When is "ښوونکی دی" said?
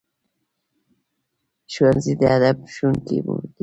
2.73-3.35